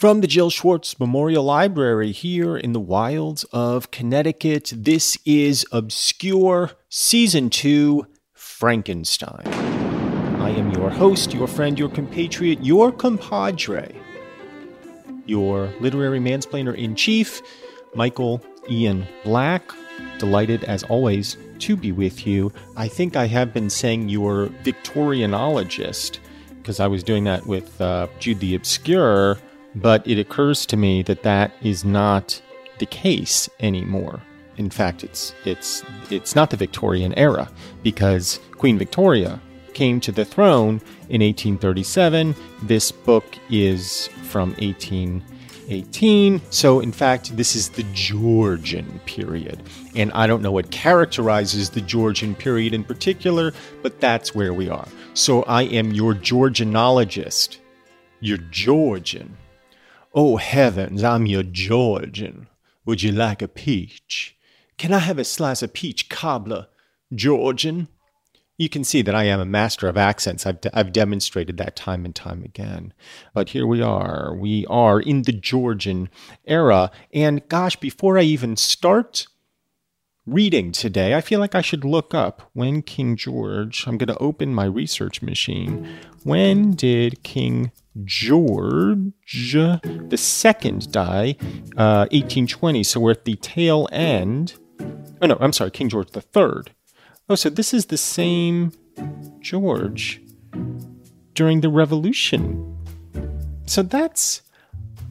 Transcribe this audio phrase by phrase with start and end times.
[0.00, 6.70] From the Jill Schwartz Memorial Library here in the wilds of Connecticut, this is Obscure
[6.88, 9.46] Season 2 Frankenstein.
[10.40, 13.94] I am your host, your friend, your compatriot, your compadre,
[15.26, 17.42] your literary mansplainer in chief,
[17.94, 19.70] Michael Ian Black.
[20.16, 22.50] Delighted as always to be with you.
[22.74, 26.20] I think I have been saying your Victorianologist
[26.56, 29.36] because I was doing that with uh, Jude the Obscure
[29.74, 32.40] but it occurs to me that that is not
[32.78, 34.20] the case anymore.
[34.56, 37.50] In fact, it's it's it's not the Victorian era
[37.82, 39.40] because Queen Victoria
[39.72, 42.34] came to the throne in 1837.
[42.62, 46.42] This book is from 1818.
[46.50, 49.62] So, in fact, this is the Georgian period.
[49.94, 54.68] And I don't know what characterizes the Georgian period in particular, but that's where we
[54.68, 54.88] are.
[55.14, 57.58] So, I am your Georgianologist,
[58.20, 59.36] your Georgian.
[60.12, 62.48] Oh heavens, I'm your Georgian.
[62.84, 64.36] Would you like a peach?
[64.76, 66.66] Can I have a slice of peach cobbler,
[67.14, 67.86] Georgian?
[68.58, 70.46] You can see that I am a master of accents.
[70.46, 72.92] I've, de- I've demonstrated that time and time again.
[73.34, 74.34] But here we are.
[74.34, 76.10] We are in the Georgian
[76.44, 76.90] era.
[77.14, 79.28] And gosh, before I even start
[80.26, 84.18] reading today, I feel like I should look up when King George, I'm going to
[84.18, 85.88] open my research machine.
[86.24, 87.70] When did King
[88.04, 91.36] George the second die,
[91.76, 92.82] uh, 1820.
[92.84, 94.54] So we're at the tail end.
[95.22, 96.72] Oh no, I'm sorry, King George the third.
[97.28, 98.72] Oh, so this is the same
[99.40, 100.20] George
[101.34, 102.76] during the Revolution.
[103.66, 104.42] So that's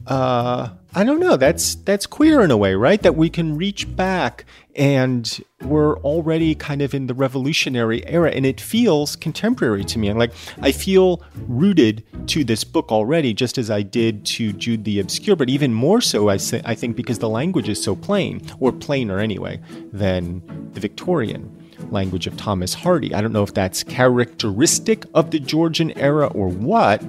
[0.06, 1.36] uh, I don't know.
[1.36, 3.00] That's that's queer in a way, right?
[3.00, 8.44] That we can reach back and we're already kind of in the revolutionary era and
[8.44, 10.08] it feels contemporary to me.
[10.08, 14.84] And like I feel rooted to this book already, just as I did to Jude
[14.84, 17.94] the Obscure, but even more so, I, say, I think, because the language is so
[17.94, 19.60] plain, or plainer anyway,
[19.92, 20.42] than
[20.72, 21.56] the Victorian
[21.90, 23.14] language of Thomas Hardy.
[23.14, 27.02] I don't know if that's characteristic of the Georgian era or what,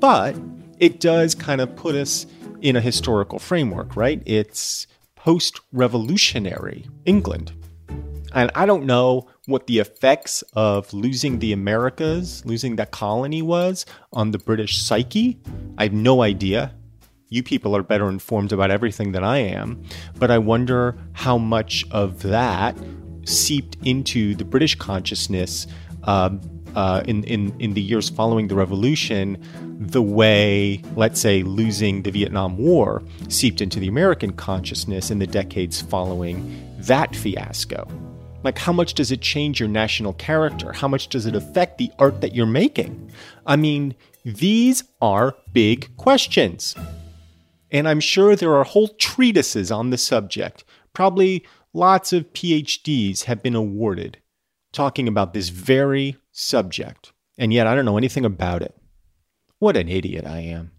[0.00, 0.36] but
[0.78, 2.26] it does kind of put us
[2.60, 4.22] in a historical framework, right?
[4.26, 7.52] It's post revolutionary England.
[8.34, 13.86] And I don't know what the effects of losing the Americas, losing that colony was
[14.12, 15.40] on the British psyche.
[15.78, 16.74] I have no idea.
[17.30, 19.82] You people are better informed about everything than I am.
[20.18, 22.76] But I wonder how much of that
[23.24, 25.66] seeped into the British consciousness
[26.04, 26.30] uh,
[26.78, 29.36] uh, in, in, in the years following the revolution
[29.80, 35.26] the way, let's say, losing the Vietnam War seeped into the American consciousness in the
[35.26, 36.36] decades following
[36.78, 37.84] that fiasco.
[38.44, 40.72] Like, how much does it change your national character?
[40.72, 43.10] How much does it affect the art that you're making?
[43.44, 46.76] I mean, these are big questions.
[47.72, 50.62] And I'm sure there are whole treatises on the subject.
[50.92, 54.18] Probably lots of PhDs have been awarded
[54.72, 57.12] talking about this very subject.
[57.36, 58.74] And yet I don't know anything about it.
[59.58, 60.72] What an idiot I am.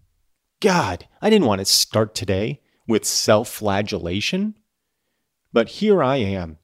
[0.60, 4.56] God, I didn't want to start today with self flagellation.
[5.52, 6.58] But here I am,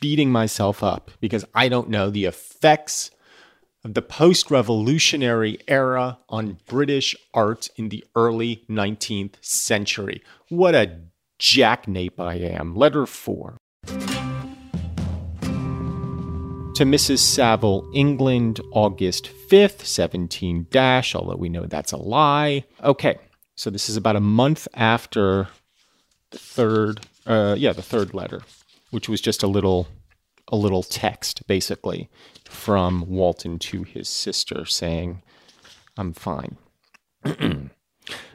[0.00, 3.10] beating myself up because I don't know the effects
[3.84, 10.22] of the post revolutionary era on British art in the early 19th century.
[10.48, 11.00] What a
[11.38, 12.76] jacknape I am.
[12.76, 13.56] Letter 4
[16.74, 17.18] to Mrs.
[17.18, 22.64] Saville, England, August 5th, 17 dash, although we know that's a lie.
[22.82, 23.18] Okay,
[23.54, 25.48] so this is about a month after
[26.30, 28.40] the third, uh, yeah, the third letter,
[28.90, 29.86] which was just a little,
[30.48, 32.08] a little text, basically,
[32.48, 35.22] from Walton to his sister saying,
[35.98, 36.56] I'm fine.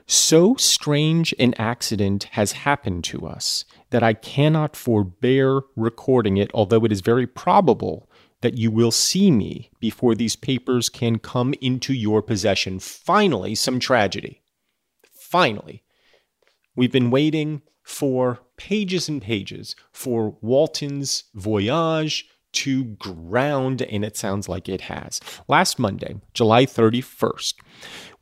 [0.10, 6.86] So strange an accident has happened to us that I cannot forbear recording it, although
[6.86, 8.07] it is very probable
[8.42, 12.80] that you will see me before these papers can come into your possession.
[12.80, 14.42] Finally, some tragedy.
[15.12, 15.84] Finally.
[16.76, 24.48] We've been waiting for pages and pages for Walton's voyage to ground, and it sounds
[24.48, 25.20] like it has.
[25.48, 27.56] Last Monday, July 31st,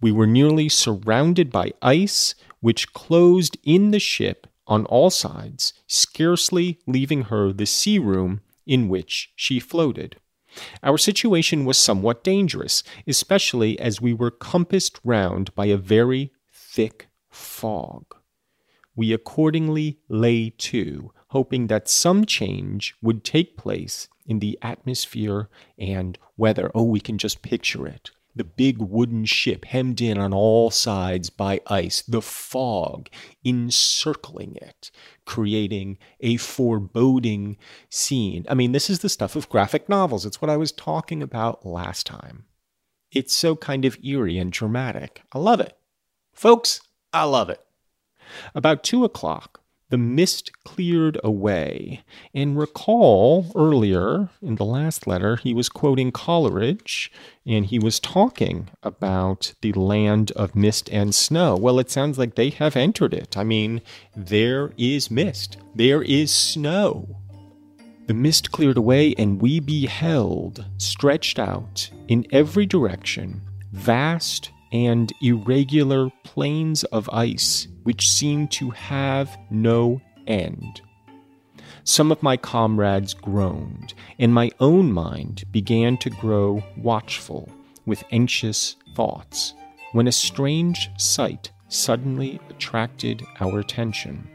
[0.01, 6.79] we were nearly surrounded by ice, which closed in the ship on all sides, scarcely
[6.87, 10.17] leaving her the sea room in which she floated.
[10.83, 17.07] Our situation was somewhat dangerous, especially as we were compassed round by a very thick
[17.29, 18.05] fog.
[18.95, 26.17] We accordingly lay to, hoping that some change would take place in the atmosphere and
[26.37, 26.71] weather.
[26.73, 31.29] Oh, we can just picture it the big wooden ship hemmed in on all sides
[31.29, 33.09] by ice, the fog
[33.45, 34.91] encircling it,
[35.25, 37.57] creating a foreboding
[37.89, 38.45] scene.
[38.49, 40.25] I mean, this is the stuff of graphic novels.
[40.25, 42.45] It's what I was talking about last time.
[43.11, 45.21] It's so kind of eerie and dramatic.
[45.31, 45.77] I love it.
[46.33, 46.81] Folks,
[47.13, 47.61] I love it.
[48.53, 49.61] About two o'clock,
[49.95, 52.03] the mist cleared away.
[52.33, 57.09] And recall earlier in the last letter, he was quoting Coleridge
[57.45, 61.55] and he was talking about the land of mist and snow.
[61.55, 63.37] Well, it sounds like they have entered it.
[63.37, 63.81] I mean,
[64.13, 67.21] there is mist, there is snow.
[68.07, 76.09] The mist cleared away, and we beheld, stretched out in every direction, vast and irregular
[76.23, 80.81] plains of ice which seemed to have no end.
[81.85, 87.49] Some of my comrades groaned, and my own mind began to grow watchful
[87.85, 89.53] with anxious thoughts,
[89.93, 94.27] when a strange sight suddenly attracted our attention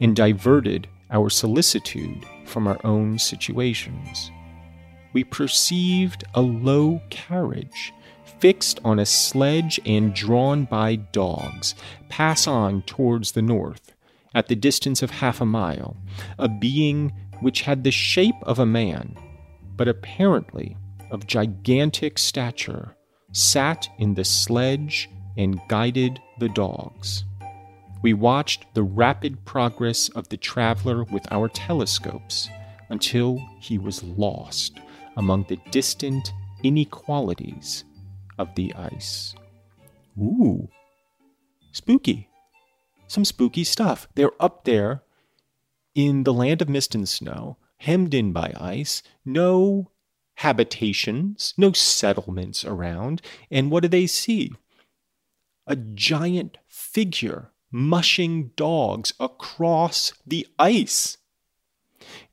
[0.00, 4.32] and diverted our solicitude from our own situations.
[5.12, 7.92] We perceived a low carriage
[8.40, 11.74] fixed on a sledge and drawn by dogs,
[12.08, 13.94] pass on towards the north,
[14.34, 15.96] at the distance of half a mile,
[16.38, 19.16] a being which had the shape of a man,
[19.76, 20.76] but apparently
[21.10, 22.94] of gigantic stature,
[23.32, 27.24] sat in the sledge and guided the dogs.
[28.02, 32.48] We watched the rapid progress of the traveler with our telescopes
[32.88, 34.78] until he was lost
[35.16, 36.32] among the distant
[36.62, 37.84] inequalities
[38.38, 39.34] of the ice.
[40.18, 40.68] Ooh,
[41.72, 42.28] spooky.
[43.06, 44.08] Some spooky stuff.
[44.14, 45.02] They're up there
[45.94, 49.90] in the land of mist and snow, hemmed in by ice, no
[50.36, 53.22] habitations, no settlements around.
[53.50, 54.52] And what do they see?
[55.66, 61.18] A giant figure mushing dogs across the ice.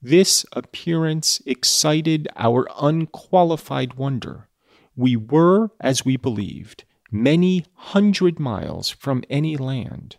[0.01, 4.49] This appearance excited our unqualified wonder.
[4.95, 10.17] We were, as we believed, many hundred miles from any land,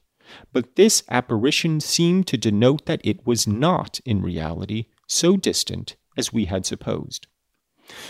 [0.53, 6.33] but this apparition seemed to denote that it was not, in reality, so distant as
[6.33, 7.27] we had supposed.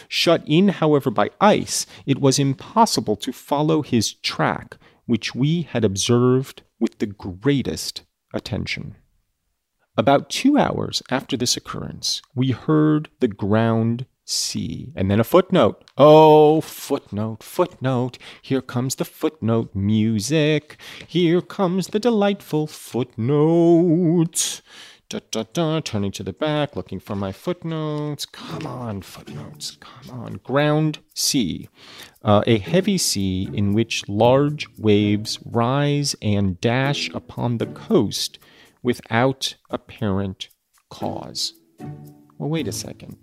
[0.08, 4.76] Shut in, however, by ice, it was impossible to follow his track,
[5.06, 8.02] which we had observed with the greatest
[8.32, 8.94] attention.
[9.96, 14.92] About two hours after this occurrence, we heard the ground sea.
[14.96, 15.84] And then a footnote.
[15.96, 18.18] Oh, footnote, footnote.
[18.42, 20.76] Here comes the footnote music.
[21.06, 24.62] Here comes the delightful footnote.
[25.10, 28.24] Da, da, da, turning to the back, looking for my footnotes.
[28.24, 29.76] Come on, footnotes.
[29.78, 30.40] Come on.
[30.42, 31.68] Ground sea.
[32.22, 38.38] Uh, a heavy sea in which large waves rise and dash upon the coast
[38.82, 40.48] without apparent
[40.88, 41.52] cause.
[42.38, 43.18] Well, wait a second.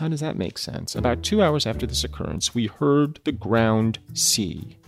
[0.00, 0.96] How does that make sense?
[0.96, 4.78] About two hours after this occurrence, we heard the ground sea.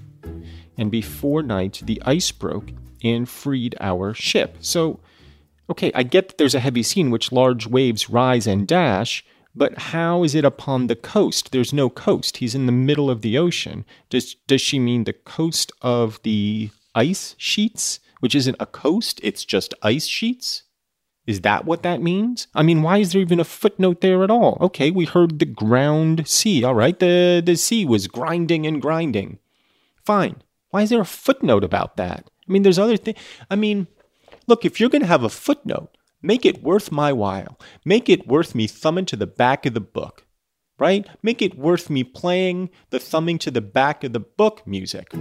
[0.79, 2.71] And before night, the ice broke
[3.05, 4.57] and freed our ship.
[4.61, 5.01] So,
[5.69, 9.23] okay, I get that there's a heavy sea which large waves rise and dash,
[9.55, 11.53] but how is it upon the coast?
[11.53, 12.39] There's no coast.
[12.39, 13.85] He's in the middle of the ocean.
[14.09, 19.45] Does, does she mean the coast of the ice sheets, which isn't a coast, it's
[19.45, 20.63] just ice sheets?
[21.27, 22.49] Is that what that means?
[22.55, 24.59] I mean, why is there even a footnote there at all?
[24.61, 26.65] Okay, we heard the ground sea.
[26.65, 29.39] All right, the, the sea was grinding and grinding.
[30.05, 30.43] Fine.
[30.71, 32.29] Why is there a footnote about that?
[32.49, 33.19] I mean, there's other things.
[33.51, 33.87] I mean,
[34.49, 37.59] look, if you're going to have a footnote, make it worth my while.
[37.85, 40.27] Make it worth me thumbing to the back of the book,
[40.79, 41.07] right?
[41.23, 45.13] Make it worth me playing the thumbing to the back of the book music.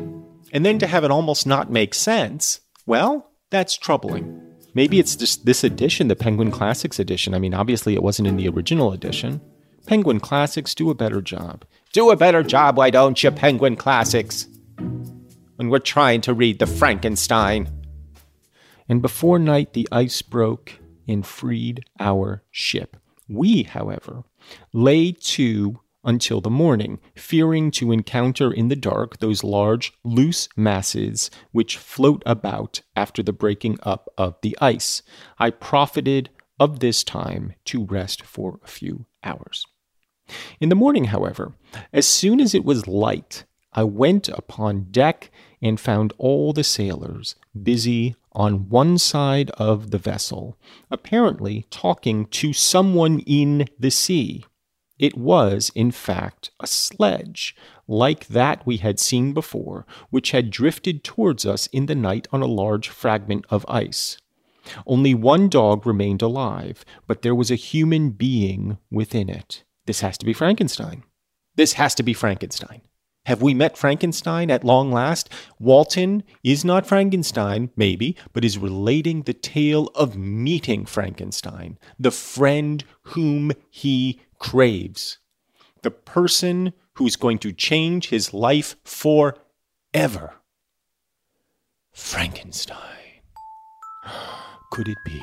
[0.51, 4.50] And then to have it almost not make sense, well, that's troubling.
[4.73, 7.33] Maybe it's just this edition, the Penguin Classics edition.
[7.33, 9.41] I mean, obviously it wasn't in the original edition.
[9.85, 11.65] Penguin Classics, do a better job.
[11.91, 14.47] Do a better job, why don't you, Penguin Classics?
[14.77, 17.69] When we're trying to read the Frankenstein.
[18.87, 22.95] And before night, the ice broke and freed our ship.
[23.27, 24.23] We, however,
[24.73, 31.29] lay to until the morning, fearing to encounter in the dark those large, loose masses
[31.51, 35.01] which float about after the breaking up of the ice.
[35.37, 36.29] I profited
[36.59, 39.65] of this time to rest for a few hours.
[40.59, 41.53] In the morning, however,
[41.91, 45.31] as soon as it was light, I went upon deck
[45.61, 50.57] and found all the sailors busy on one side of the vessel,
[50.89, 54.45] apparently talking to someone in the sea.
[55.01, 57.55] It was, in fact, a sledge,
[57.87, 62.43] like that we had seen before, which had drifted towards us in the night on
[62.43, 64.17] a large fragment of ice.
[64.85, 69.63] Only one dog remained alive, but there was a human being within it.
[69.87, 71.03] This has to be Frankenstein.
[71.55, 72.81] This has to be Frankenstein.
[73.25, 75.29] Have we met Frankenstein at long last?
[75.59, 82.83] Walton is not Frankenstein, maybe, but is relating the tale of meeting Frankenstein, the friend
[83.03, 85.19] whom he craves.
[85.83, 90.33] The person who is going to change his life forever.
[91.93, 92.77] Frankenstein.
[94.71, 95.21] Could it be?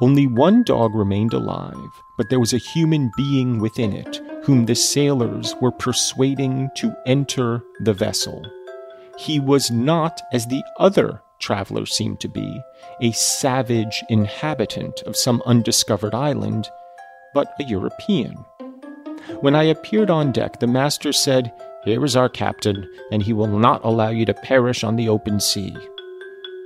[0.00, 4.74] Only one dog remained alive, but there was a human being within it whom the
[4.74, 8.44] sailors were persuading to enter the vessel.
[9.16, 12.60] He was not as the other traveler seemed to be,
[13.00, 16.68] a savage inhabitant of some undiscovered island
[17.38, 18.34] but a European.
[19.42, 21.52] When I appeared on deck, the master said,
[21.84, 25.38] Here is our captain, and he will not allow you to perish on the open
[25.38, 25.72] sea.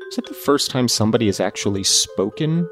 [0.08, 2.66] Is it the first time somebody has actually spoken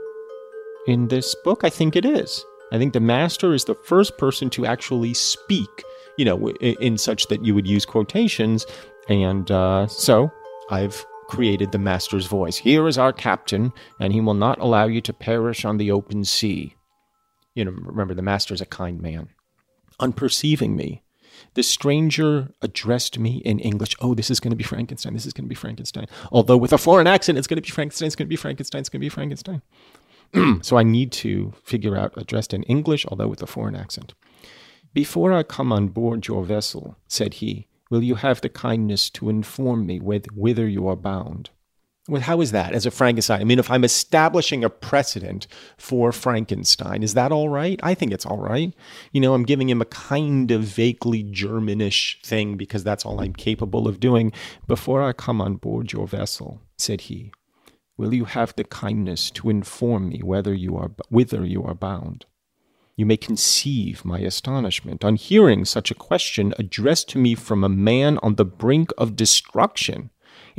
[0.87, 1.61] in this book?
[1.63, 2.43] I think it is.
[2.73, 5.85] I think the master is the first person to actually speak,
[6.17, 8.65] you know, in such that you would use quotations.
[9.11, 10.33] And uh, so
[10.71, 12.57] I've created the master's voice.
[12.57, 16.25] Here is our captain, and he will not allow you to perish on the open
[16.25, 16.77] sea.
[17.55, 19.29] You know, remember, the master is a kind man.
[20.01, 21.03] Unperceiving me,
[21.55, 23.97] the stranger addressed me in English.
[24.01, 25.15] Oh, this is going to be Frankenstein.
[25.15, 26.07] This is going to be Frankenstein.
[26.31, 28.07] Although with a foreign accent, it's going to be Frankenstein.
[28.07, 28.81] It's going to be Frankenstein.
[28.81, 29.63] It's going to be Frankenstein.
[30.63, 34.15] so I need to figure out addressed in English, although with a foreign accent.
[34.93, 39.29] Before I come on board your vessel, said he, will you have the kindness to
[39.29, 41.51] inform me with whither you are bound?
[42.11, 43.41] Well, how is that as a Frankenstein?
[43.41, 47.79] I mean, if I'm establishing a precedent for Frankenstein, is that all right?
[47.85, 48.75] I think it's all right.
[49.13, 53.33] You know, I'm giving him a kind of vaguely Germanish thing because that's all I'm
[53.33, 54.33] capable of doing.
[54.67, 57.31] Before I come on board your vessel, said he,
[57.97, 62.27] will you have the kindness to inform me whether you are whither you are bound?
[62.97, 67.69] You may conceive my astonishment on hearing such a question addressed to me from a
[67.69, 70.11] man on the brink of destruction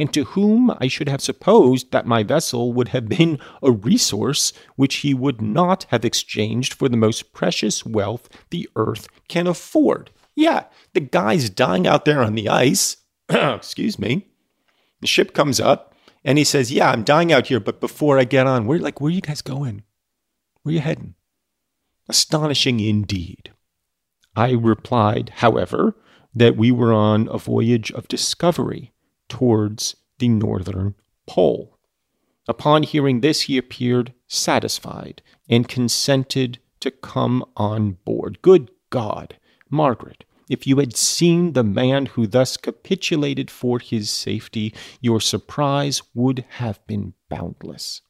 [0.01, 4.51] and to whom I should have supposed that my vessel would have been a resource
[4.75, 10.10] which he would not have exchanged for the most precious wealth the earth can afford.
[10.36, 12.98] Yeah, the guy's dying out there on the ice.
[13.29, 14.25] Excuse me.
[15.01, 15.93] The ship comes up
[16.24, 19.00] and he says, Yeah, I'm dying out here, but before I get on, where like
[19.00, 19.84] where are you guys going?
[20.63, 21.13] Where are you heading?
[22.10, 23.51] Astonishing indeed.
[24.36, 25.96] I replied, however,
[26.34, 28.93] that we were on a voyage of discovery
[29.32, 30.94] towards the northern
[31.26, 31.78] pole.
[32.50, 38.42] Upon hearing this, he appeared satisfied and consented to come on board.
[38.42, 39.38] Good God,
[39.70, 46.02] Margaret, if you had seen the man who thus capitulated for his safety, your surprise
[46.14, 48.02] would have been boundless.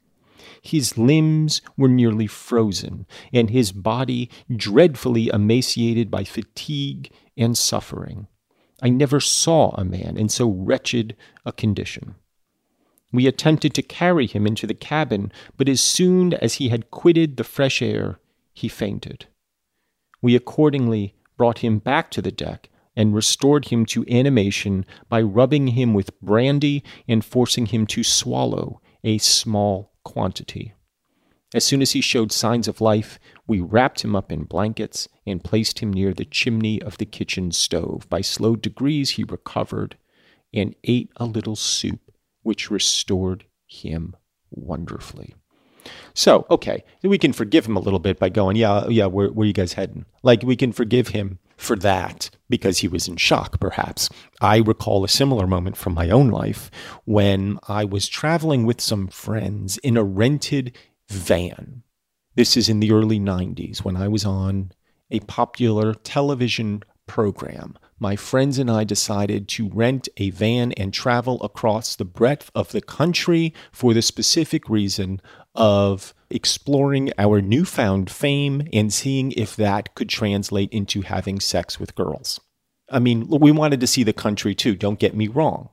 [0.64, 8.26] His limbs were nearly frozen, and his body dreadfully emaciated by fatigue and suffering.
[8.82, 12.16] I never saw a man in so wretched a condition.
[13.12, 17.38] We attempted to carry him into the cabin, but as soon as he had quitted
[17.38, 18.20] the fresh air,
[18.54, 19.28] he fainted.
[20.22, 25.68] We accordingly brought him back to the deck and restored him to animation by rubbing
[25.68, 30.74] him with brandy and forcing him to swallow a small quantity.
[31.54, 35.44] As soon as he showed signs of life, we wrapped him up in blankets and
[35.44, 38.08] placed him near the chimney of the kitchen stove.
[38.10, 39.98] By slow degrees, he recovered
[40.54, 42.00] and ate a little soup,
[42.44, 44.16] which restored him
[44.50, 45.36] wonderfully.
[46.14, 49.48] So, okay, we can forgive him a little bit by going, yeah, yeah, where, where
[49.48, 50.06] you guys heading?
[50.24, 54.10] Like, we can forgive him for that because he was in shock, perhaps.
[54.42, 56.70] I recall a similar moment from my own life
[57.06, 60.78] when I was traveling with some friends in a rented
[61.12, 61.84] van.
[62.36, 64.72] This is in the early 90s when I was on
[65.10, 67.78] a popular television program.
[68.00, 72.72] My friends and I decided to rent a van and travel across the breadth of
[72.72, 75.22] the country for the specific reason
[75.54, 81.96] of exploring our newfound fame and seeing if that could translate into having sex with
[81.96, 82.40] girls.
[82.90, 85.70] I mean, we wanted to see the country too, don't get me wrong.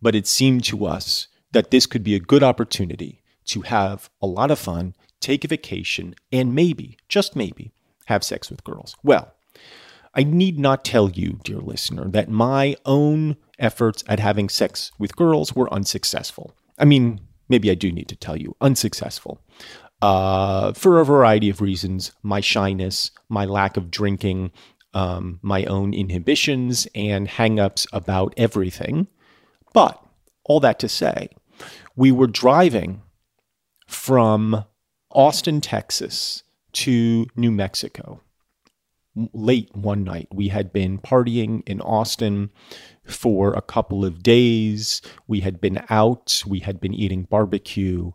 [0.00, 4.26] But it seemed to us that this could be a good opportunity to have a
[4.26, 7.72] lot of fun, take a vacation, and maybe, just maybe,
[8.06, 8.96] have sex with girls.
[9.02, 9.32] Well,
[10.14, 15.16] I need not tell you, dear listener, that my own efforts at having sex with
[15.16, 16.54] girls were unsuccessful.
[16.78, 19.40] I mean, maybe I do need to tell you, unsuccessful.
[20.02, 24.50] Uh, for a variety of reasons my shyness, my lack of drinking,
[24.94, 29.06] um, my own inhibitions, and hangups about everything.
[29.72, 30.02] But
[30.44, 31.28] all that to say,
[31.94, 33.02] we were driving
[33.92, 34.64] from
[35.10, 38.20] Austin, Texas to New Mexico
[39.34, 40.28] late one night.
[40.32, 42.50] We had been partying in Austin
[43.04, 45.02] for a couple of days.
[45.26, 48.12] We had been out, we had been eating barbecue.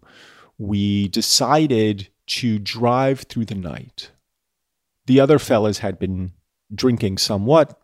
[0.58, 4.12] We decided to drive through the night.
[5.06, 6.34] The other fellas had been
[6.74, 7.80] drinking somewhat,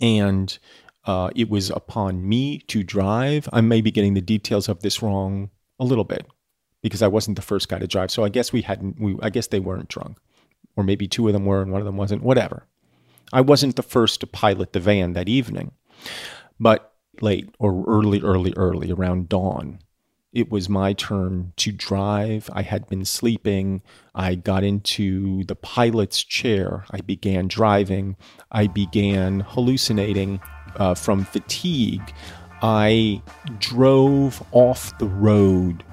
[0.00, 0.56] and
[1.06, 3.48] uh, it was upon me to drive.
[3.52, 6.26] I may be getting the details of this wrong a little bit
[6.86, 8.10] because I wasn't the first guy to drive.
[8.10, 9.00] So I guess we hadn't.
[9.00, 10.18] We, I guess they weren't drunk,
[10.76, 12.22] or maybe two of them were and one of them wasn't.
[12.22, 12.66] Whatever.
[13.32, 15.72] I wasn't the first to pilot the van that evening.
[16.60, 19.80] But late or early, early, early around dawn,
[20.32, 22.48] it was my turn to drive.
[22.52, 23.82] I had been sleeping.
[24.14, 26.84] I got into the pilot's chair.
[26.90, 28.16] I began driving.
[28.52, 30.40] I began hallucinating
[30.76, 32.12] uh, from fatigue.
[32.62, 33.22] I
[33.58, 35.84] drove off the road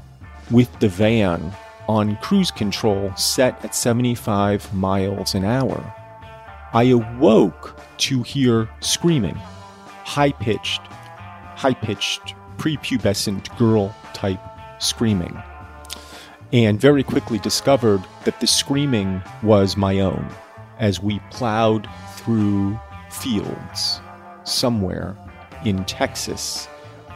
[0.53, 1.51] with the van
[1.89, 5.93] on cruise control set at 75 miles an hour.
[6.71, 9.35] I awoke to hear screaming
[10.05, 10.81] high pitched,
[11.55, 14.39] high pitched, prepubescent girl type
[14.79, 15.41] screaming.
[16.51, 20.29] And very quickly discovered that the screaming was my own
[20.79, 24.01] as we plowed through fields
[24.43, 25.17] somewhere
[25.65, 26.67] in Texas.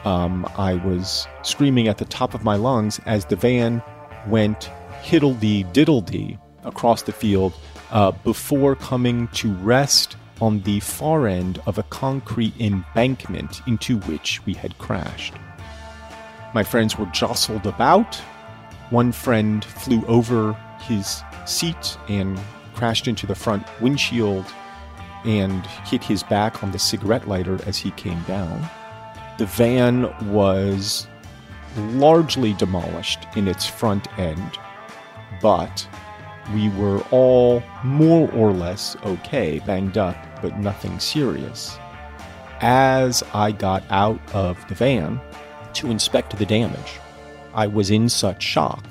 [0.04, 3.82] Um, I was screaming at the top of my lungs as the van
[4.26, 4.70] went
[5.02, 7.52] hiddledy diddledy across the field
[7.90, 14.44] uh, before coming to rest on the far end of a concrete embankment into which
[14.46, 15.34] we had crashed.
[16.54, 18.14] My friends were jostled about.
[18.90, 22.38] One friend flew over his seat and
[22.74, 24.46] crashed into the front windshield
[25.24, 28.68] and hit his back on the cigarette lighter as he came down.
[29.38, 31.06] The van was
[31.76, 34.58] largely demolished in its front end,
[35.40, 35.88] but
[36.52, 41.78] we were all more or less okay, banged up, but nothing serious.
[42.60, 45.20] As I got out of the van
[45.74, 46.98] to inspect the damage,
[47.54, 48.84] I was in such shock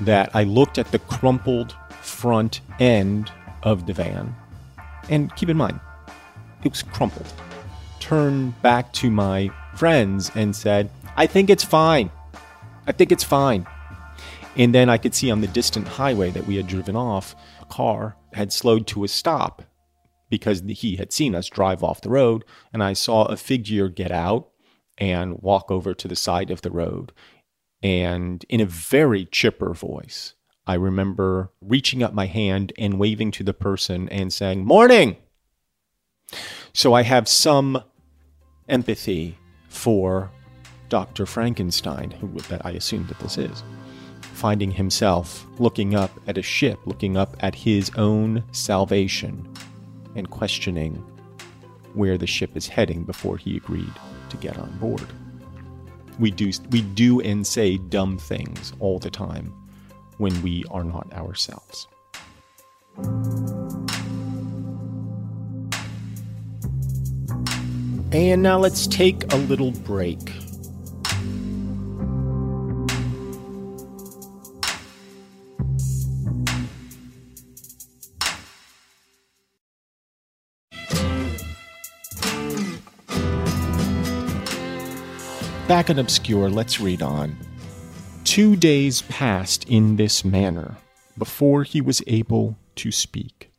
[0.00, 3.30] that I looked at the crumpled front end
[3.62, 4.34] of the van.
[5.08, 5.78] And keep in mind,
[6.64, 7.32] it was crumpled.
[8.00, 12.10] Turned back to my friends and said, I think it's fine.
[12.86, 13.66] I think it's fine.
[14.56, 17.66] And then I could see on the distant highway that we had driven off, a
[17.66, 19.62] car had slowed to a stop
[20.28, 22.44] because he had seen us drive off the road.
[22.72, 24.48] And I saw a figure get out
[24.98, 27.12] and walk over to the side of the road.
[27.82, 30.34] And in a very chipper voice,
[30.66, 35.16] I remember reaching up my hand and waving to the person and saying, Morning!
[36.72, 37.82] So I have some
[38.68, 39.36] empathy
[39.70, 40.30] for
[40.90, 41.24] Dr.
[41.24, 43.62] Frankenstein, who that I assume that this is
[44.34, 49.46] finding himself looking up at a ship, looking up at his own salvation,
[50.14, 50.94] and questioning
[51.94, 53.92] where the ship is heading before he agreed
[54.28, 55.06] to get on board.
[56.18, 59.52] We do, we do and say dumb things all the time
[60.18, 61.86] when we are not ourselves.
[68.12, 70.18] And now let's take a little break.
[85.68, 87.36] Back and obscure, let's read on.
[88.24, 90.76] Two days passed in this manner
[91.16, 93.49] before he was able to speak.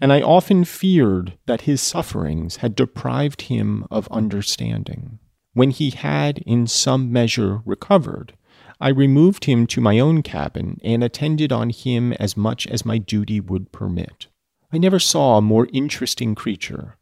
[0.00, 5.18] And I often feared that his sufferings had deprived him of understanding.
[5.52, 8.34] When he had in some measure recovered,
[8.80, 12.96] I removed him to my own cabin and attended on him as much as my
[12.96, 14.28] duty would permit.
[14.72, 16.96] I never saw a more interesting creature.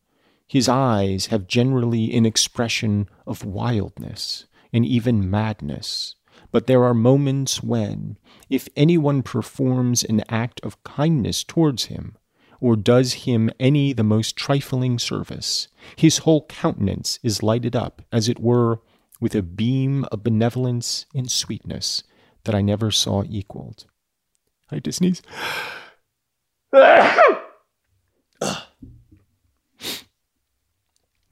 [0.49, 6.17] His eyes have generally an expression of wildness and even madness,
[6.51, 8.17] but there are moments when,
[8.49, 12.17] if anyone performs an act of kindness towards him,
[12.61, 18.29] or does him any the most trifling service, his whole countenance is lighted up, as
[18.29, 18.81] it were,
[19.21, 22.03] with a beam of benevolence and sweetness
[22.45, 23.87] that I never saw equaled.
[24.71, 25.23] I just sneeze.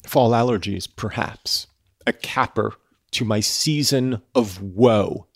[0.07, 1.67] Fall allergies, perhaps.
[2.07, 2.75] A capper
[3.13, 5.27] to my season of woe.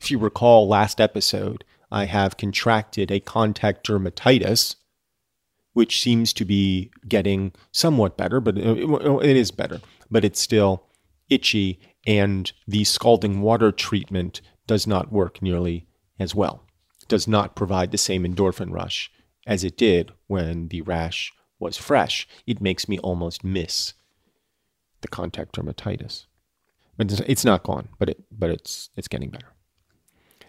[0.00, 4.76] If you recall last episode, I have contracted a contact dermatitis,
[5.74, 10.86] which seems to be getting somewhat better, but uh, it is better, but it's still
[11.28, 15.86] itchy, and the scalding water treatment does not work nearly
[16.18, 16.64] as well.
[17.08, 19.10] Does not provide the same endorphin rush
[19.46, 22.26] as it did when the rash was fresh.
[22.46, 23.94] It makes me almost miss
[25.02, 26.26] the contact dermatitis.
[26.96, 29.52] But it's not gone, but it but it's it's getting better.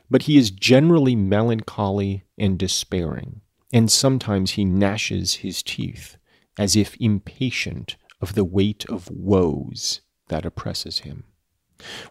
[0.09, 3.41] But he is generally melancholy and despairing,
[3.75, 6.15] and sometimes he gnashes his teeth
[6.57, 11.25] as if impatient of the weight of woes that oppresses him.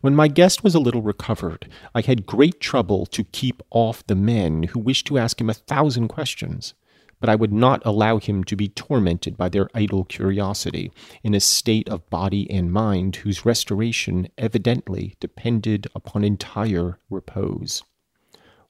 [0.02, 4.14] When my guest was a little recovered, I had great trouble to keep off the
[4.14, 6.74] men who wished to ask him a thousand questions
[7.20, 11.40] but I would not allow him to be tormented by their idle curiosity in a
[11.40, 17.82] state of body and mind whose restoration evidently depended upon entire repose.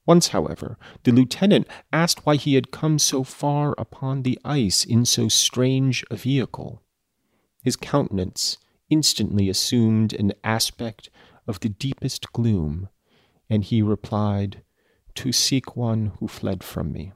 [0.07, 5.05] Once, however, the lieutenant asked why he had come so far upon the ice in
[5.05, 6.83] so strange a vehicle.
[7.63, 8.59] His countenance
[8.91, 11.09] instantly assumed an aspect
[11.47, 12.89] of the deepest gloom,
[13.49, 14.63] and he replied,
[15.15, 17.13] To seek one who fled from me.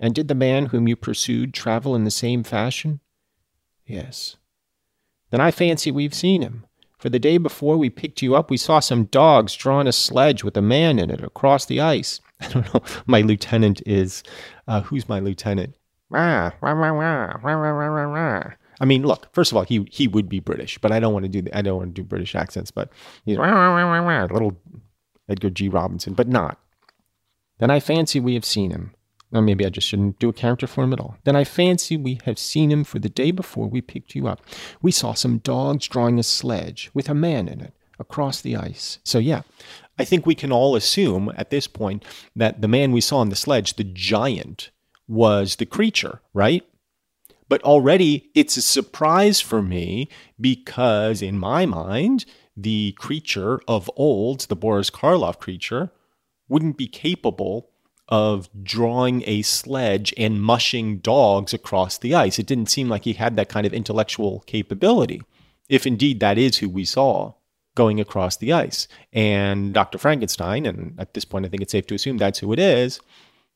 [0.00, 3.00] And did the man whom you pursued travel in the same fashion?
[3.86, 4.36] Yes.
[5.30, 6.66] Then I fancy we've seen him.
[6.98, 10.42] For the day before we picked you up, we saw some dogs drawing a sledge
[10.42, 12.20] with a man in it across the ice.
[12.40, 12.82] I don't know.
[13.06, 14.22] My lieutenant is.
[14.66, 15.74] Uh, who's my lieutenant?
[18.80, 19.32] I mean, look.
[19.34, 21.56] First of all, he he would be British, but I don't want to do the,
[21.56, 22.70] I don't want to do British accents.
[22.70, 22.90] But
[23.24, 23.38] he's
[24.32, 24.56] little
[25.28, 25.68] Edgar G.
[25.68, 26.58] Robinson, but not.
[27.58, 28.94] Then I fancy we have seen him.
[29.32, 31.16] Or maybe I just shouldn't do a character for him at all.
[31.24, 34.40] Then I fancy we have seen him for the day before we picked you up.
[34.80, 38.98] We saw some dogs drawing a sledge with a man in it across the ice.
[39.04, 39.42] So, yeah,
[39.98, 42.04] I think we can all assume at this point
[42.36, 44.70] that the man we saw on the sledge, the giant,
[45.08, 46.64] was the creature, right?
[47.48, 50.08] But already it's a surprise for me
[50.40, 52.24] because, in my mind,
[52.56, 55.90] the creature of old, the Boris Karloff creature,
[56.48, 57.70] wouldn't be capable
[58.08, 62.38] of drawing a sledge and mushing dogs across the ice.
[62.38, 65.22] It didn't seem like he had that kind of intellectual capability,
[65.68, 67.34] if indeed that is who we saw
[67.74, 68.88] going across the ice.
[69.12, 69.98] And Dr.
[69.98, 73.00] Frankenstein, and at this point I think it's safe to assume that's who it is,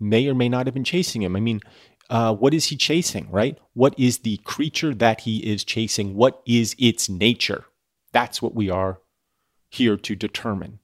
[0.01, 1.37] may or may not have been chasing him.
[1.37, 1.61] I mean,
[2.09, 3.57] uh, what is he chasing, right?
[3.75, 6.17] What is the creature that he is chasing?
[6.17, 7.67] What is its nature?
[8.13, 8.99] That's what we are
[9.69, 10.81] here to determine.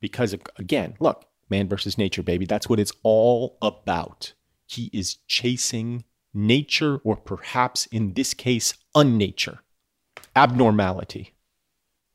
[0.00, 2.46] Because, again, look, Man versus nature, baby.
[2.46, 4.32] That's what it's all about.
[4.66, 6.04] He is chasing
[6.34, 9.58] nature, or perhaps in this case, unnature,
[10.34, 11.34] abnormality.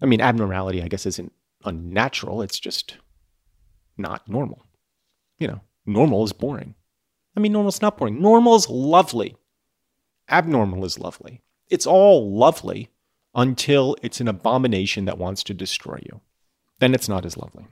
[0.02, 1.32] I mean, abnormality, I guess, isn't
[1.64, 2.42] unnatural.
[2.42, 2.98] It's just
[3.98, 4.66] not normal.
[5.40, 6.76] You know, normal is boring.
[7.36, 8.22] I mean, normal's not boring.
[8.22, 9.36] Normal is lovely.
[10.30, 11.42] Abnormal is lovely.
[11.70, 12.90] It's all lovely
[13.34, 16.20] until it's an abomination that wants to destroy you.
[16.80, 17.66] Then it's not as lovely.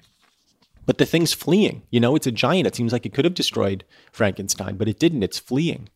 [0.90, 1.84] But the thing's fleeing.
[1.92, 2.66] You know, it's a giant.
[2.66, 5.22] It seems like it could have destroyed Frankenstein, but it didn't.
[5.22, 5.88] It's fleeing.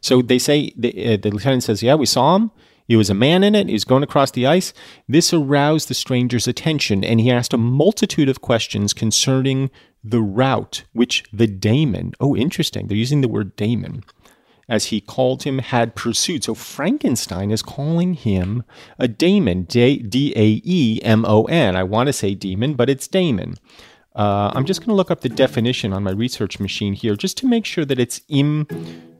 [0.00, 2.50] So they say, the, uh, the lieutenant says, Yeah, we saw him.
[2.88, 3.68] He was a man in it.
[3.68, 4.72] He was going across the ice.
[5.08, 9.70] This aroused the stranger's attention, and he asked a multitude of questions concerning
[10.02, 14.02] the route which the daemon, oh, interesting, they're using the word daemon,
[14.68, 16.42] as he called him, had pursued.
[16.42, 18.64] So Frankenstein is calling him
[18.98, 21.76] a daemon, D A E M O N.
[21.76, 23.58] I want to say demon, but it's daemon.
[24.14, 27.36] Uh, I'm just going to look up the definition on my research machine here, just
[27.38, 28.66] to make sure that it's im,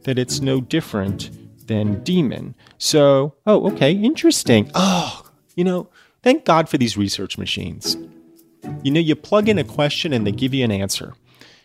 [0.05, 1.31] that it's no different
[1.67, 2.55] than demon.
[2.79, 4.71] So, oh, okay, interesting.
[4.75, 5.89] Oh, you know,
[6.23, 7.97] thank God for these research machines.
[8.83, 11.15] You know, you plug in a question and they give you an answer,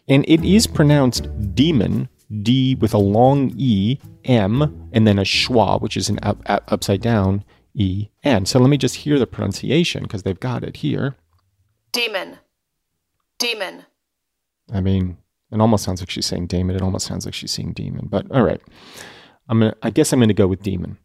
[0.08, 2.10] and it is pronounced demon
[2.42, 6.64] D with a long E, M, and then a schwa, which is an up, up,
[6.72, 8.46] upside down E, N.
[8.46, 11.16] So let me just hear the pronunciation because they've got it here.
[11.92, 12.38] Demon.
[13.40, 13.86] Demon.
[14.74, 15.18] I mean,
[15.52, 16.76] it almost sounds like she's saying demon.
[16.76, 18.08] It almost sounds like she's saying demon.
[18.10, 18.62] But all right,
[19.48, 19.76] I'm gonna.
[19.82, 20.98] I guess I'm gonna go with demon.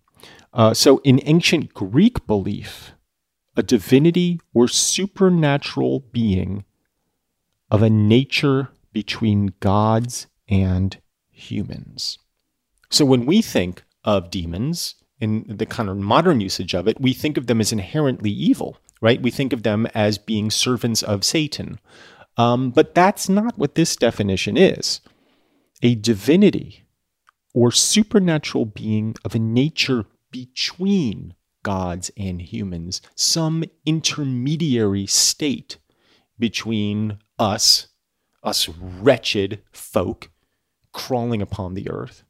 [0.52, 2.92] Uh, so in ancient Greek belief,
[3.56, 6.64] a divinity or supernatural being
[7.70, 10.98] of a nature between gods and
[11.30, 12.18] humans.
[12.90, 17.14] So when we think of demons in the kind of modern usage of it, we
[17.14, 19.22] think of them as inherently evil, right?
[19.22, 21.78] We think of them as being servants of Satan.
[22.36, 25.00] Um, but that's not what this definition is.
[25.82, 26.84] A divinity
[27.54, 35.78] or supernatural being of a nature between gods and humans, some intermediary state
[36.38, 37.88] between us,
[38.42, 40.30] us wretched folk
[40.92, 42.24] crawling upon the earth,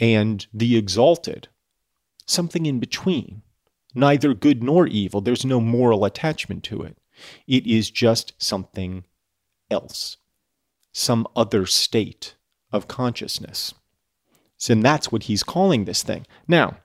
[0.00, 1.48] and the exalted,
[2.26, 3.42] something in between,
[3.94, 5.20] neither good nor evil.
[5.20, 6.96] There's no moral attachment to it.
[7.46, 9.04] It is just something
[9.70, 10.16] else,
[10.92, 12.36] some other state
[12.70, 13.74] of consciousness.
[14.56, 16.26] So, that's what he's calling this thing.
[16.46, 16.78] Now,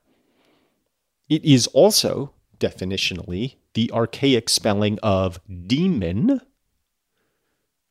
[1.30, 6.42] it is also definitionally the archaic spelling of demon,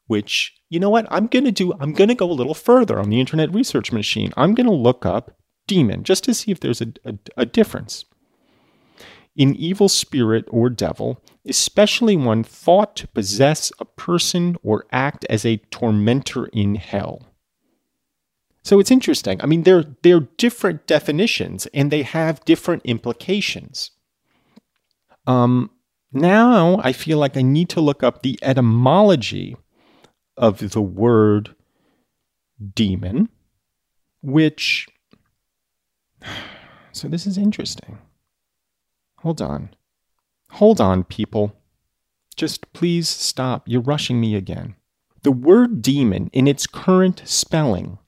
[0.06, 2.98] which, you know what, I'm going to do, I'm going to go a little further
[2.98, 4.32] on the Internet Research Machine.
[4.36, 8.04] I'm going to look up demon just to see if there's a, a, a difference.
[9.36, 15.44] In evil spirit or devil, especially one thought to possess a person or act as
[15.44, 17.22] a tormentor in hell.
[18.62, 19.40] So it's interesting.
[19.42, 23.92] I mean, they're, they're different definitions and they have different implications.
[25.26, 25.70] Um,
[26.12, 29.56] now I feel like I need to look up the etymology
[30.36, 31.54] of the word
[32.74, 33.28] demon,
[34.22, 34.88] which.
[36.92, 37.98] So this is interesting.
[39.26, 39.70] Hold on.
[40.52, 41.52] Hold on, people.
[42.36, 43.64] Just please stop.
[43.66, 44.76] You're rushing me again.
[45.24, 47.98] The word demon, in its current spelling,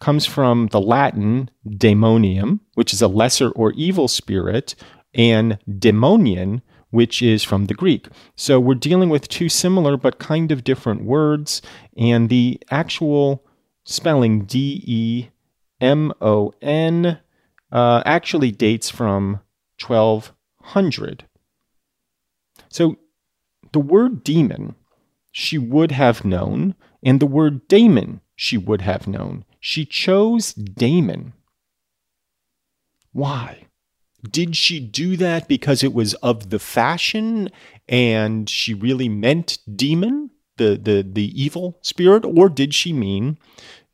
[0.00, 4.76] comes from the Latin daemonium, which is a lesser or evil spirit,
[5.12, 8.06] and demonian, which is from the Greek.
[8.36, 11.60] So we're dealing with two similar but kind of different words,
[11.96, 13.44] and the actual
[13.82, 15.28] spelling D E
[15.80, 17.18] M O N
[17.72, 19.40] uh, actually dates from
[20.62, 21.24] 1200.
[22.68, 22.96] So
[23.72, 24.74] the word demon
[25.32, 29.44] she would have known, and the word daemon she would have known.
[29.58, 31.32] She chose daemon.
[33.12, 33.66] Why?
[34.30, 37.50] Did she do that because it was of the fashion
[37.88, 43.38] and she really meant demon, the, the, the evil spirit, or did she mean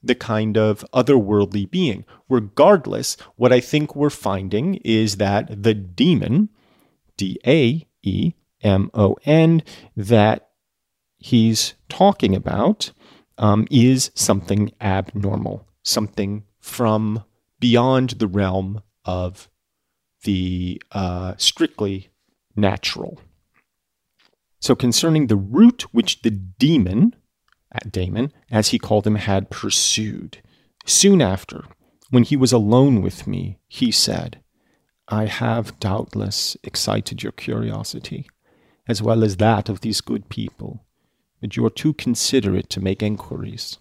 [0.03, 2.05] the kind of otherworldly being?
[2.29, 6.51] Regardless, what I think we're finding is that the demon,
[7.19, 9.63] D A E M O N,
[9.95, 10.49] that
[11.19, 12.93] he's talking about
[13.37, 17.25] um, is something abnormal, something from
[17.61, 19.49] beyond the realm of
[20.25, 22.09] the uh, strictly
[22.57, 23.21] natural.
[24.61, 27.15] So, concerning the route which the demon,
[27.71, 30.39] at daemon, as he called him, had pursued,
[30.85, 31.65] soon after,
[32.11, 34.41] when he was alone with me, he said,
[35.09, 38.29] I have doubtless excited your curiosity,
[38.87, 40.85] as well as that of these good people
[41.41, 43.79] but you are too considerate to make enquiries.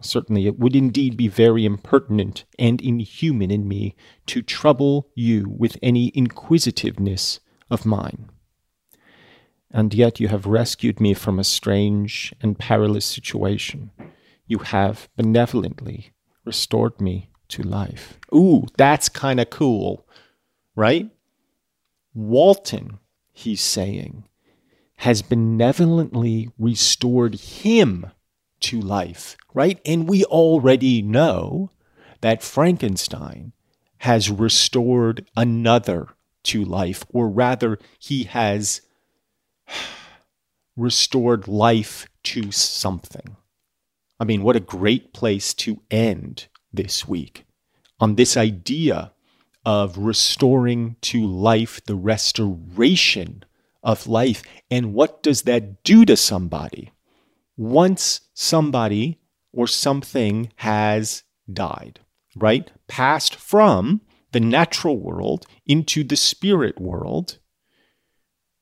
[0.00, 3.94] Certainly, it would indeed be very impertinent and inhuman in me
[4.26, 8.28] to trouble you with any inquisitiveness of mine.
[9.70, 13.90] And yet you have rescued me from a strange and perilous situation.
[14.46, 16.12] You have benevolently
[16.44, 18.18] restored me to life.
[18.34, 20.03] Ooh, that's kind of cool,
[20.76, 21.10] right?
[22.14, 22.98] Walton,
[23.32, 24.24] he's saying,
[24.98, 28.10] has benevolently restored him
[28.60, 29.80] to life, right?
[29.84, 31.70] And we already know
[32.20, 33.52] that Frankenstein
[33.98, 36.08] has restored another
[36.44, 38.82] to life, or rather, he has
[40.76, 43.36] restored life to something.
[44.20, 47.44] I mean, what a great place to end this week
[48.00, 49.12] on this idea
[49.64, 53.44] of restoring to life the restoration
[53.82, 54.42] of life.
[54.70, 56.92] And what does that do to somebody?
[57.56, 59.20] Once somebody
[59.52, 61.22] or something has
[61.52, 62.00] died,
[62.36, 62.70] right?
[62.88, 64.00] Passed from
[64.32, 67.38] the natural world into the spirit world,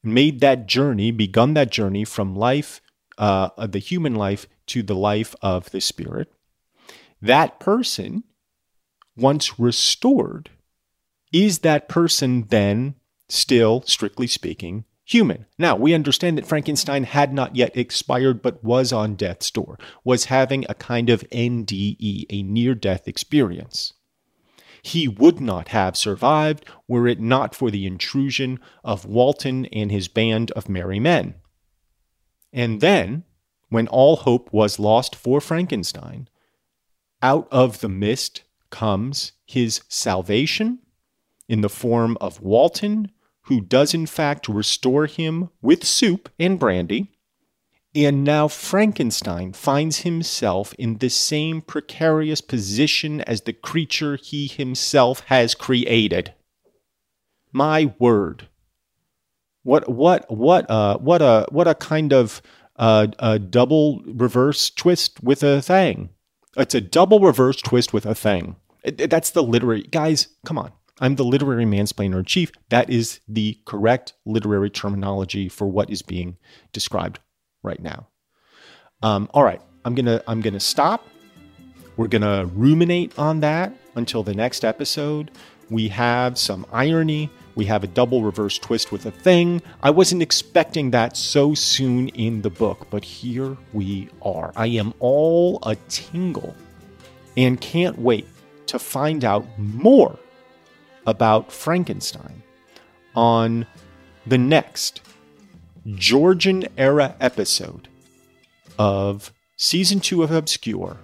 [0.03, 2.81] made that journey, begun that journey from life,
[3.17, 6.29] uh, the human life, to the life of the spirit.
[7.23, 8.25] that person,
[9.17, 10.51] once restored,
[11.33, 12.95] is that person then
[13.29, 15.47] still, strictly speaking, human.
[15.59, 20.27] Now, we understand that Frankenstein had not yet expired, but was on death's door, was
[20.27, 23.95] having a kind of NDE, a near death experience.
[24.83, 30.09] He would not have survived were it not for the intrusion of Walton and his
[30.09, 31.37] band of merry men.
[32.53, 33.25] And then,
[33.68, 36.29] when all hope was lost for Frankenstein,
[37.23, 40.81] out of the mist comes his salvation
[41.53, 43.11] in the form of Walton,
[43.43, 47.12] who does in fact restore him with soup and brandy.
[47.95, 55.21] And now Frankenstein finds himself in the same precarious position as the creature he himself
[55.27, 56.33] has created.
[57.53, 58.49] My word.
[59.62, 62.41] What what what uh what a what a kind of
[62.77, 66.09] uh, a double reverse twist with a thing.
[66.57, 68.57] It's a double reverse twist with a thing.
[68.85, 70.29] That's the literary guys.
[70.47, 70.73] Come on.
[71.03, 72.53] I'm the literary mansplainer in chief.
[72.69, 76.37] That is the correct literary terminology for what is being
[76.73, 77.19] described
[77.65, 78.07] right now.
[79.03, 81.09] Um, all right, I'm gonna I'm gonna stop.
[81.97, 85.33] We're gonna ruminate on that until the next episode.
[85.71, 87.31] We have some irony.
[87.57, 89.61] We have a double reverse twist with a thing.
[89.83, 94.53] I wasn't expecting that so soon in the book, but here we are.
[94.55, 96.55] I am all a tingle
[97.37, 98.29] and can't wait
[98.67, 100.17] to find out more
[101.07, 102.43] about Frankenstein
[103.15, 103.67] on
[104.27, 105.01] the next
[105.95, 107.88] Georgian era episode
[108.79, 110.97] of season two of Obscure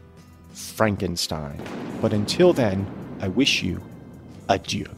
[0.53, 1.61] Frankenstein.
[2.01, 2.87] But until then,
[3.21, 3.83] I wish you
[4.49, 4.89] adieu.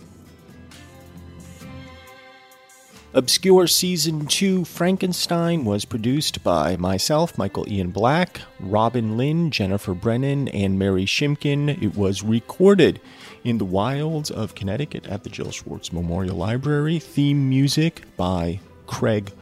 [3.13, 10.47] Obscure Season 2 Frankenstein was produced by myself, Michael Ian Black, Robin Lynn, Jennifer Brennan,
[10.49, 11.83] and Mary Shimkin.
[11.83, 13.01] It was recorded
[13.43, 17.01] in the wilds of Connecticut at the Jill Schwartz Memorial Library.
[17.01, 19.33] Theme music by Craig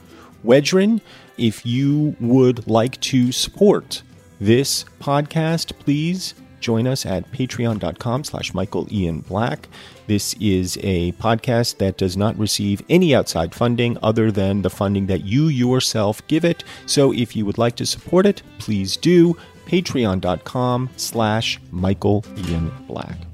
[0.42, 1.02] Wedren.
[1.36, 4.00] If you would like to support
[4.40, 9.68] this podcast, please join us at patreon.com slash Michael Ian Black.
[10.06, 15.06] This is a podcast that does not receive any outside funding other than the funding
[15.06, 16.64] that you yourself give it.
[16.86, 19.36] So if you would like to support it, please do.
[19.66, 23.27] Patreon.com slash Michael Ian Black.